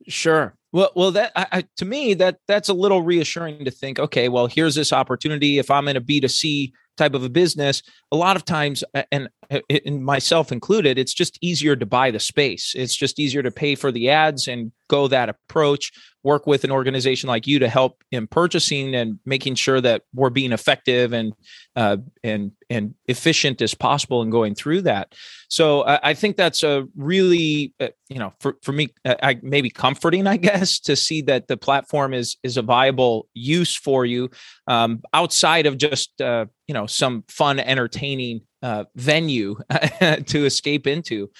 Sure. 0.08 0.54
Well, 0.72 0.90
well, 0.94 1.10
that 1.12 1.32
I, 1.34 1.64
to 1.78 1.84
me 1.84 2.14
that 2.14 2.38
that's 2.46 2.68
a 2.68 2.74
little 2.74 3.02
reassuring 3.02 3.64
to 3.64 3.70
think. 3.72 3.98
Okay, 3.98 4.28
well, 4.28 4.46
here's 4.46 4.76
this 4.76 4.92
opportunity. 4.92 5.58
If 5.58 5.70
I'm 5.70 5.88
in 5.88 5.96
a 5.96 6.00
B 6.00 6.20
two 6.20 6.28
C 6.28 6.72
type 6.96 7.14
of 7.14 7.24
a 7.24 7.28
business, 7.28 7.82
a 8.10 8.16
lot 8.16 8.36
of 8.36 8.44
times, 8.44 8.84
and, 9.10 9.28
and 9.50 10.04
myself 10.04 10.52
included, 10.52 10.98
it's 10.98 11.14
just 11.14 11.38
easier 11.40 11.74
to 11.74 11.86
buy 11.86 12.10
the 12.10 12.20
space. 12.20 12.74
It's 12.76 12.94
just 12.94 13.18
easier 13.18 13.42
to 13.42 13.50
pay 13.50 13.74
for 13.74 13.90
the 13.90 14.10
ads 14.10 14.46
and 14.46 14.72
go 14.92 15.08
that 15.08 15.30
approach 15.30 15.90
work 16.22 16.46
with 16.46 16.64
an 16.64 16.70
organization 16.70 17.28
like 17.28 17.46
you 17.46 17.58
to 17.58 17.68
help 17.68 18.04
in 18.12 18.26
purchasing 18.26 18.94
and 18.94 19.18
making 19.24 19.54
sure 19.54 19.80
that 19.80 20.02
we're 20.14 20.30
being 20.30 20.52
effective 20.52 21.12
and 21.12 21.32
uh, 21.74 21.96
and 22.22 22.52
and 22.70 22.94
efficient 23.06 23.60
as 23.62 23.74
possible 23.74 24.22
in 24.22 24.30
going 24.30 24.54
through 24.54 24.82
that. 24.82 25.14
So 25.48 25.82
I, 25.84 26.10
I 26.10 26.14
think 26.14 26.36
that's 26.36 26.62
a 26.62 26.86
really 26.96 27.74
uh, 27.80 27.88
you 28.08 28.18
know 28.18 28.32
for 28.40 28.56
for 28.62 28.72
me 28.72 28.90
uh, 29.04 29.16
I, 29.22 29.40
maybe 29.42 29.70
comforting 29.70 30.26
I 30.26 30.36
guess 30.48 30.78
to 30.80 30.94
see 30.94 31.22
that 31.22 31.48
the 31.48 31.56
platform 31.56 32.14
is 32.14 32.36
is 32.42 32.56
a 32.56 32.62
viable 32.62 33.28
use 33.34 33.74
for 33.74 34.04
you 34.04 34.30
um, 34.66 35.00
outside 35.12 35.66
of 35.66 35.78
just 35.78 36.20
uh, 36.20 36.46
you 36.68 36.74
know 36.74 36.86
some 36.86 37.24
fun 37.28 37.58
entertaining 37.58 38.42
uh, 38.62 38.84
venue 38.94 39.56
to 40.26 40.44
escape 40.44 40.86
into. 40.86 41.30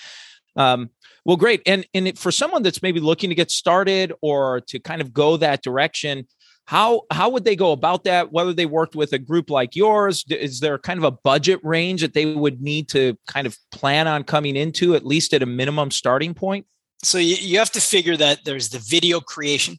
Um, 0.57 0.91
well, 1.25 1.37
great. 1.37 1.63
And 1.67 1.87
and 1.95 2.19
for 2.19 2.33
someone 2.33 2.63
that's 2.63 2.83
maybe 2.83 3.01
looking 3.01 3.31
to 3.31 3.35
get 3.35 3.51
started 3.51 4.13
or 4.23 4.61
to 4.69 4.79
kind 4.79 5.01
of 5.01 5.13
go 5.13 5.37
that 5.37 5.63
direction, 5.63 6.27
how 6.67 7.03
how 7.11 7.29
would 7.29 7.45
they 7.45 7.57
go 7.57 7.73
about 7.73 8.05
that 8.05 8.33
whether 8.33 8.53
they 8.53 8.67
worked 8.67 8.95
with 8.95 9.13
a 9.13 9.19
group 9.19 9.51
like 9.51 9.75
yours 9.75 10.25
is 10.29 10.61
there 10.61 10.79
kind 10.79 10.99
of 10.99 11.05
a 11.05 11.11
budget 11.11 11.61
range 11.63 12.01
that 12.01 12.15
they 12.15 12.27
would 12.27 12.61
need 12.61 12.89
to 12.89 13.17
kind 13.27 13.47
of 13.47 13.57
plan 13.73 14.07
on 14.07 14.23
coming 14.23 14.57
into 14.57 14.95
at 14.95 15.05
least 15.05 15.35
at 15.35 15.43
a 15.43 15.47
minimum 15.47 15.91
starting 15.91 16.35
point 16.35 16.67
so 17.03 17.19
you, 17.19 17.35
you 17.41 17.59
have 17.59 17.73
to 17.73 17.81
figure 17.81 18.17
that 18.17 18.45
there's 18.45 18.69
the 18.69 18.79
video 18.79 19.21
creation 19.21 19.77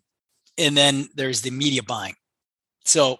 and 0.57 0.75
then 0.75 1.07
there's 1.15 1.41
the 1.41 1.51
media 1.51 1.81
buying 1.81 2.15
so 2.85 3.17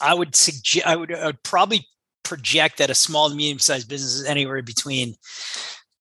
i 0.00 0.14
would 0.14 0.34
suggest 0.34 0.86
I 0.86 0.96
would, 0.96 1.12
I 1.12 1.26
would 1.26 1.42
probably 1.42 1.86
project 2.22 2.78
that 2.78 2.90
a 2.90 2.94
small 2.94 3.28
to 3.28 3.34
medium 3.34 3.58
sized 3.58 3.88
business 3.88 4.14
is 4.14 4.24
anywhere 4.24 4.62
between 4.62 5.16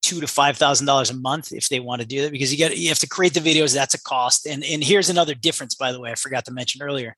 two 0.01 0.19
to 0.19 0.27
five 0.27 0.57
thousand 0.57 0.87
dollars 0.87 1.09
a 1.09 1.15
month 1.15 1.51
if 1.51 1.69
they 1.69 1.79
want 1.79 2.01
to 2.01 2.07
do 2.07 2.21
that 2.21 2.31
because 2.31 2.51
you 2.51 2.57
get 2.57 2.77
you 2.77 2.89
have 2.89 2.99
to 2.99 3.07
create 3.07 3.33
the 3.33 3.39
videos 3.39 3.73
that's 3.73 3.93
a 3.93 4.01
cost 4.01 4.45
and 4.45 4.63
and 4.63 4.83
here's 4.83 5.09
another 5.09 5.35
difference 5.35 5.75
by 5.75 5.91
the 5.91 5.99
way 5.99 6.11
i 6.11 6.15
forgot 6.15 6.45
to 6.45 6.51
mention 6.51 6.81
earlier 6.81 7.15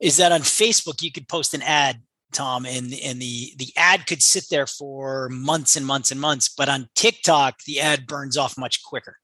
is 0.00 0.16
that 0.16 0.32
on 0.32 0.40
facebook 0.40 1.02
you 1.02 1.12
could 1.12 1.28
post 1.28 1.54
an 1.54 1.62
ad 1.62 2.00
tom 2.32 2.66
and 2.66 2.92
and 3.04 3.20
the 3.20 3.52
the 3.58 3.72
ad 3.76 4.06
could 4.06 4.22
sit 4.22 4.44
there 4.50 4.66
for 4.66 5.28
months 5.30 5.76
and 5.76 5.86
months 5.86 6.10
and 6.10 6.20
months 6.20 6.48
but 6.48 6.68
on 6.68 6.88
tiktok 6.94 7.54
the 7.66 7.80
ad 7.80 8.06
burns 8.06 8.36
off 8.36 8.58
much 8.58 8.82
quicker. 8.82 9.16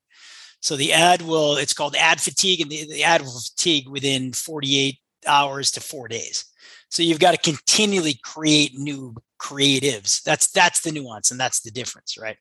So 0.61 0.77
the 0.77 0.93
ad 0.93 1.23
will 1.23 1.57
it's 1.57 1.73
called 1.73 1.97
ad 1.97 2.21
fatigue 2.21 2.61
and 2.61 2.71
the, 2.71 2.87
the 2.87 3.05
ad 3.05 3.23
will 3.23 3.41
fatigue 3.41 3.89
within 3.89 4.33
48 4.33 4.99
hours 5.27 5.71
to 5.73 5.81
four 5.81 6.09
days. 6.09 6.45
So 6.89 7.03
you've 7.03 7.19
got 7.19 7.33
to 7.33 7.39
continually 7.39 8.21
create 8.23 8.79
new 8.79 9.15
creatives. 9.41 10.23
That's 10.23 10.51
that's 10.51 10.81
the 10.83 10.93
nuance 10.93 11.31
and 11.31 11.41
that's 11.41 11.61
the 11.63 11.71
difference 11.71 12.17
right 12.17 12.37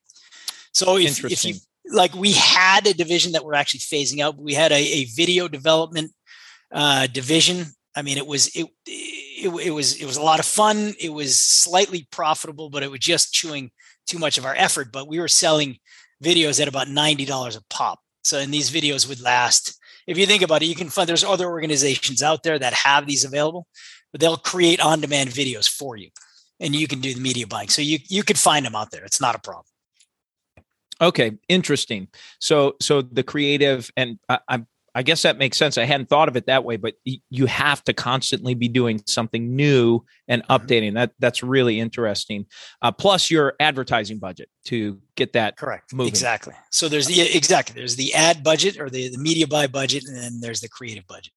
so 0.72 0.98
if, 0.98 1.24
if 1.26 1.46
you 1.46 1.56
like, 1.92 2.14
we 2.16 2.34
had 2.34 2.88
a 2.88 2.94
division 2.94 3.34
that 3.34 3.44
we're 3.44 3.56
actually 3.56 3.80
phasing 3.82 4.22
out. 4.22 4.38
We 4.38 4.54
had 4.54 4.72
a, 4.72 4.76
a 4.76 5.06
video 5.06 5.48
development 5.48 6.12
uh, 6.72 7.08
division. 7.08 7.66
I 7.96 8.02
mean, 8.02 8.18
it 8.18 8.28
was 8.28 8.48
it, 8.56 8.68
it 8.86 9.50
it 9.68 9.72
was 9.72 10.02
it 10.02 10.06
was 10.06 10.18
a 10.18 10.22
lot 10.22 10.40
of 10.40 10.46
fun. 10.46 10.94
It 11.00 11.12
was 11.12 11.38
slightly 11.38 12.08
profitable, 12.12 12.70
but 12.70 12.84
it 12.84 12.92
was 12.92 13.00
just 13.00 13.34
chewing 13.34 13.72
too 14.08 14.20
much 14.20 14.38
of 14.38 14.46
our 14.46 14.56
effort. 14.56 14.92
But 14.92 15.08
we 15.08 15.20
were 15.20 15.28
selling 15.28 15.78
videos 16.24 16.62
at 16.62 16.68
about 16.68 16.88
ninety 16.88 17.26
dollars 17.26 17.56
a 17.56 17.64
pop. 17.70 18.00
So, 18.24 18.40
and 18.40 18.54
these 18.54 18.72
videos 18.72 19.10
would 19.10 19.22
last. 19.22 19.78
If 20.08 20.18
you 20.18 20.26
think 20.26 20.44
about 20.44 20.62
it, 20.62 20.68
you 20.68 20.76
can 20.76 20.90
find 20.90 21.08
there's 21.08 21.24
other 21.24 21.48
organizations 21.48 22.24
out 22.24 22.44
there 22.44 22.58
that 22.58 22.74
have 22.74 23.06
these 23.06 23.24
available, 23.24 23.68
but 24.12 24.22
they'll 24.22 24.38
create 24.38 24.80
on-demand 24.80 25.30
videos 25.30 25.70
for 25.70 25.96
you, 25.96 26.10
and 26.60 26.76
you 26.76 26.88
can 26.88 27.02
do 27.02 27.14
the 27.14 27.20
media 27.20 27.48
buying. 27.48 27.70
So 27.70 27.82
you 27.82 28.00
you 28.10 28.24
could 28.24 28.40
find 28.40 28.66
them 28.66 28.76
out 28.76 28.92
there. 28.92 29.04
It's 29.04 29.22
not 29.22 29.36
a 29.36 29.40
problem. 29.40 29.66
Okay, 31.02 31.38
interesting. 31.50 32.08
So 32.40 32.76
so 32.80 33.02
the 33.02 33.24
creative 33.24 33.90
and 33.98 34.20
I, 34.30 34.40
I'm 34.48 34.68
I 34.94 35.04
guess 35.04 35.22
that 35.22 35.38
makes 35.38 35.58
sense. 35.58 35.78
I 35.78 35.86
hadn't 35.86 36.10
thought 36.10 36.28
of 36.28 36.36
it 36.36 36.48
that 36.48 36.66
way, 36.66 36.76
but 36.76 36.96
y- 37.06 37.22
you 37.30 37.46
have 37.46 37.84
to 37.86 37.94
constantly 37.94 38.56
be 38.56 38.68
doing 38.68 39.02
something 39.08 39.56
new 39.56 40.04
and 40.28 40.44
mm-hmm. 40.44 40.52
updating. 40.52 40.94
That 40.96 41.12
that's 41.20 41.44
really 41.44 41.80
interesting. 41.80 42.46
Uh, 42.82 42.92
plus 42.92 43.32
your 43.32 43.54
advertising 43.60 44.20
budget 44.20 44.50
to 44.66 45.00
get 45.16 45.34
that 45.34 45.58
correct. 45.58 45.94
Moving. 45.94 46.10
Exactly. 46.10 46.54
So 46.72 46.90
there's 46.90 47.08
the 47.08 47.22
exactly 47.22 47.80
there's 47.80 47.96
the 47.96 48.14
ad 48.14 48.44
budget 48.44 48.80
or 48.80 48.90
the, 48.90 49.10
the 49.10 49.18
media 49.18 49.48
buy 49.48 49.68
budget, 49.68 50.04
and 50.08 50.18
then 50.18 50.40
there's 50.42 50.62
the 50.62 50.70
creative 50.70 51.08
budget. 51.08 51.32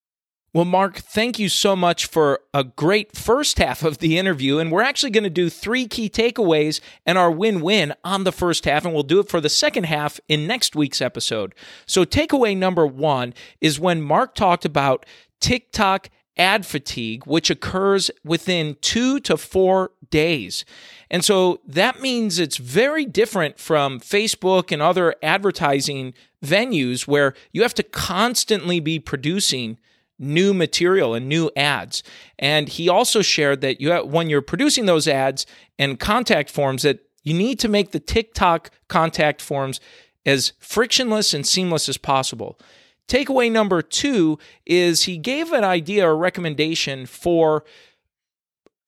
Well, 0.55 0.63
Mark, 0.63 0.95
thank 0.99 1.37
you 1.37 1.49
so 1.49 1.75
much 1.75 2.05
for 2.05 2.39
a 2.53 2.63
great 2.63 3.13
first 3.13 3.59
half 3.59 3.83
of 3.83 3.97
the 3.97 4.17
interview. 4.17 4.57
And 4.57 4.71
we're 4.71 4.83
actually 4.83 5.09
going 5.09 5.25
to 5.25 5.29
do 5.29 5.49
three 5.49 5.85
key 5.85 6.09
takeaways 6.09 6.79
and 7.05 7.17
our 7.17 7.29
win 7.29 7.59
win 7.59 7.93
on 8.05 8.23
the 8.23 8.31
first 8.31 8.63
half. 8.63 8.85
And 8.85 8.93
we'll 8.93 9.03
do 9.03 9.19
it 9.19 9.27
for 9.27 9.41
the 9.41 9.49
second 9.49 9.83
half 9.83 10.17
in 10.29 10.47
next 10.47 10.73
week's 10.73 11.01
episode. 11.01 11.53
So, 11.85 12.05
takeaway 12.05 12.55
number 12.55 12.87
one 12.87 13.33
is 13.59 13.81
when 13.81 14.01
Mark 14.01 14.33
talked 14.33 14.63
about 14.63 15.05
TikTok 15.41 16.09
ad 16.37 16.65
fatigue, 16.65 17.27
which 17.27 17.49
occurs 17.49 18.09
within 18.23 18.77
two 18.79 19.19
to 19.19 19.35
four 19.35 19.91
days. 20.09 20.63
And 21.11 21.25
so 21.25 21.59
that 21.67 21.99
means 21.99 22.39
it's 22.39 22.57
very 22.57 23.03
different 23.03 23.59
from 23.59 23.99
Facebook 23.99 24.71
and 24.71 24.81
other 24.81 25.15
advertising 25.21 26.13
venues 26.41 27.05
where 27.05 27.33
you 27.51 27.61
have 27.63 27.73
to 27.73 27.83
constantly 27.83 28.79
be 28.79 28.99
producing 28.99 29.79
new 30.17 30.53
material 30.53 31.13
and 31.13 31.27
new 31.27 31.51
ads. 31.55 32.03
And 32.39 32.69
he 32.69 32.87
also 32.89 33.21
shared 33.21 33.61
that 33.61 33.81
you 33.81 33.91
have, 33.91 34.05
when 34.07 34.29
you're 34.29 34.41
producing 34.41 34.85
those 34.85 35.07
ads 35.07 35.45
and 35.77 35.99
contact 35.99 36.49
forms 36.49 36.83
that 36.83 36.99
you 37.23 37.33
need 37.33 37.59
to 37.59 37.67
make 37.67 37.91
the 37.91 37.99
TikTok 37.99 38.71
contact 38.87 39.41
forms 39.41 39.79
as 40.25 40.53
frictionless 40.59 41.33
and 41.33 41.45
seamless 41.45 41.89
as 41.89 41.97
possible. 41.97 42.59
Takeaway 43.07 43.51
number 43.51 43.81
2 43.81 44.39
is 44.65 45.03
he 45.03 45.17
gave 45.17 45.51
an 45.51 45.63
idea 45.63 46.07
or 46.07 46.17
recommendation 46.17 47.05
for 47.05 47.63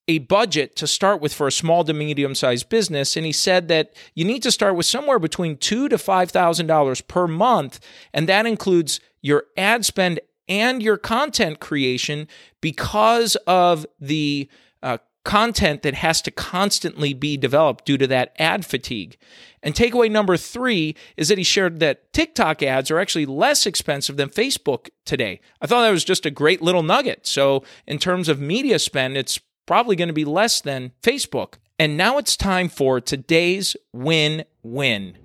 a 0.08 0.20
budget 0.20 0.76
to 0.78 0.88
start 0.88 1.22
with 1.22 1.34
for 1.34 1.48
a 1.48 1.52
small 1.52 1.84
to 1.84 1.94
medium 1.94 2.34
sized 2.34 2.70
business 2.70 3.18
and 3.18 3.26
he 3.26 3.32
said 3.32 3.68
that 3.68 3.94
you 4.16 4.24
need 4.24 4.42
to 4.42 4.52
start 4.52 4.76
with 4.76 4.86
somewhere 4.86 5.20
between 5.20 5.58
two 5.58 5.90
to 5.90 5.98
five 5.98 6.32
thousand 6.32 6.68
dollars 6.68 7.02
per 7.02 7.28
month 7.28 7.80
and 8.14 8.30
that 8.30 8.46
includes 8.46 9.02
your 9.22 9.44
ad 9.58 9.84
spend 9.84 10.20
and 10.48 10.82
your 10.82 10.98
content 10.98 11.60
creation 11.60 12.28
because 12.62 13.36
of 13.48 13.86
the 14.00 14.50
uh, 14.82 14.98
content 15.24 15.82
that 15.82 15.94
has 15.94 16.22
to 16.22 16.32
constantly 16.32 17.14
be 17.14 17.36
developed 17.36 17.86
due 17.86 17.98
to 17.98 18.08
that 18.08 18.34
ad 18.40 18.66
fatigue. 18.66 19.18
And 19.62 19.76
takeaway 19.76 20.10
number 20.10 20.38
three 20.38 20.96
is 21.18 21.28
that 21.28 21.38
he 21.38 21.44
shared 21.44 21.82
that 21.82 22.14
TikTok 22.14 22.64
ads 22.64 22.90
are 22.90 23.00
actually 23.00 23.26
less 23.26 23.66
expensive 23.66 24.16
than 24.16 24.30
Facebook 24.30 24.90
today. 25.04 25.42
I 25.62 25.68
thought 25.68 25.82
that 25.82 25.92
was 25.92 26.06
just 26.06 26.26
a 26.26 26.32
great 26.32 26.62
little 26.62 26.84
nugget. 26.84 27.28
So, 27.28 27.64
in 27.86 28.00
terms 28.00 28.30
of 28.30 28.40
media 28.40 28.80
spend, 28.80 29.18
it's 29.18 29.40
probably 29.66 29.98
going 29.98 30.08
to 30.08 30.14
be 30.14 30.24
less 30.24 30.62
than 30.62 30.94
Facebook. 31.04 31.56
And 31.78 31.98
now 31.98 32.18
it's 32.18 32.38
time 32.38 32.70
for 32.70 33.02
today's 33.02 33.76
win 33.92 34.46
win. 34.64 35.18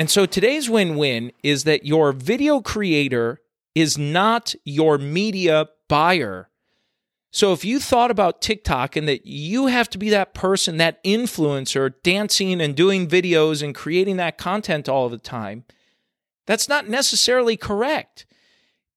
And 0.00 0.10
so 0.10 0.24
today's 0.24 0.70
win 0.70 0.96
win 0.96 1.30
is 1.42 1.64
that 1.64 1.84
your 1.84 2.12
video 2.12 2.62
creator 2.62 3.42
is 3.74 3.98
not 3.98 4.54
your 4.64 4.96
media 4.96 5.68
buyer. 5.90 6.48
So 7.30 7.52
if 7.52 7.66
you 7.66 7.78
thought 7.78 8.10
about 8.10 8.40
TikTok 8.40 8.96
and 8.96 9.06
that 9.06 9.26
you 9.26 9.66
have 9.66 9.90
to 9.90 9.98
be 9.98 10.08
that 10.08 10.32
person, 10.32 10.78
that 10.78 11.04
influencer, 11.04 11.92
dancing 12.02 12.62
and 12.62 12.74
doing 12.74 13.08
videos 13.08 13.62
and 13.62 13.74
creating 13.74 14.16
that 14.16 14.38
content 14.38 14.88
all 14.88 15.10
the 15.10 15.18
time, 15.18 15.64
that's 16.46 16.66
not 16.66 16.88
necessarily 16.88 17.58
correct. 17.58 18.24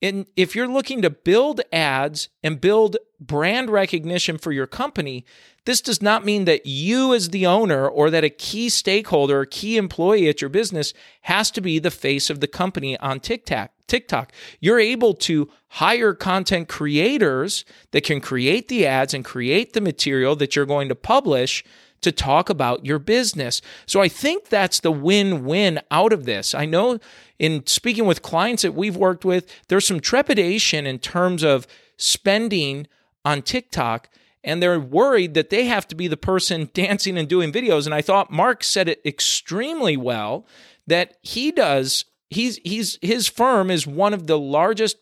And 0.04 0.26
if 0.36 0.54
you're 0.54 0.68
looking 0.68 1.02
to 1.02 1.10
build 1.10 1.62
ads 1.72 2.28
and 2.44 2.60
build 2.60 2.98
brand 3.22 3.70
recognition 3.70 4.38
for 4.38 4.52
your 4.52 4.68
company, 4.68 5.26
this 5.64 5.80
does 5.80 6.02
not 6.02 6.26
mean 6.26 6.44
that 6.44 6.66
you, 6.66 7.14
as 7.14 7.30
the 7.30 7.48
owner, 7.48 7.88
or 7.88 8.10
that 8.10 8.26
a 8.26 8.30
key 8.30 8.68
stakeholder 8.68 9.40
or 9.40 9.46
key 9.46 9.78
employee 9.78 10.28
at 10.28 10.42
your 10.42 10.50
business 10.50 10.94
has 11.22 11.50
to 11.52 11.62
be 11.62 11.80
the 11.80 11.90
face 11.90 12.30
of 12.30 12.42
the 12.42 12.50
company 12.50 13.00
on 13.00 13.22
TikTok. 13.22 13.72
TikTok. 13.88 14.34
You're 14.60 14.80
able 14.80 15.14
to 15.14 15.50
hire 15.70 16.14
content 16.14 16.68
creators 16.68 17.64
that 17.92 18.04
can 18.04 18.20
create 18.20 18.68
the 18.68 18.86
ads 18.86 19.14
and 19.14 19.24
create 19.24 19.72
the 19.72 19.82
material 19.82 20.36
that 20.36 20.54
you're 20.54 20.66
going 20.66 20.90
to 20.90 20.96
publish 20.96 21.64
to 22.04 22.12
talk 22.12 22.50
about 22.50 22.86
your 22.86 23.00
business. 23.00 23.62
So 23.86 24.02
I 24.02 24.08
think 24.08 24.50
that's 24.50 24.80
the 24.80 24.92
win 24.92 25.44
win 25.44 25.80
out 25.92 26.14
of 26.14 26.26
this. 26.26 26.54
I 26.54 26.66
know 26.66 27.00
in 27.40 27.66
speaking 27.66 28.06
with 28.06 28.22
clients 28.22 28.64
that 28.64 28.74
we've 28.74 28.96
worked 28.96 29.26
with, 29.26 29.52
there's 29.68 29.88
some 29.88 30.00
trepidation 30.00 30.86
in 30.86 31.00
terms 31.00 31.44
of 31.44 31.68
spending 31.98 32.88
on 33.26 33.42
TikTok. 33.42 34.10
And 34.46 34.62
they're 34.62 34.80
worried 34.80 35.36
that 35.36 35.50
they 35.50 35.66
have 35.66 35.88
to 35.88 35.96
be 35.96 36.08
the 36.08 36.18
person 36.18 36.70
dancing 36.74 37.18
and 37.18 37.28
doing 37.28 37.52
videos. 37.52 37.86
And 37.86 37.96
I 37.96 38.02
thought 38.02 38.32
Mark 38.32 38.64
said 38.64 38.88
it 38.88 39.02
extremely 39.06 39.98
well 39.98 40.46
that 40.88 41.16
he 41.22 41.52
does. 41.52 42.06
He's 42.30 42.58
he's 42.64 42.98
his 43.02 43.28
firm 43.28 43.70
is 43.72 43.88
one 43.88 44.14
of 44.14 44.28
the 44.28 44.40
largest 44.40 44.98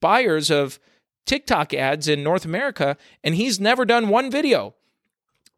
buyers 0.00 0.50
of 0.50 0.78
TikTok 1.26 1.74
ads 1.74 2.08
in 2.08 2.22
North 2.22 2.44
America, 2.44 2.96
and 3.22 3.34
he's 3.34 3.60
never 3.60 3.84
done 3.84 4.08
one 4.08 4.30
video. 4.30 4.74